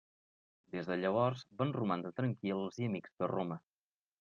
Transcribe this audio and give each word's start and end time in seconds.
Des 0.75 0.89
de 0.91 0.97
llavors, 1.01 1.43
van 1.61 1.75
romandre 1.77 2.13
tranquils 2.21 2.83
i 2.83 2.91
amics 2.91 3.17
de 3.23 3.33
Roma. 3.37 3.63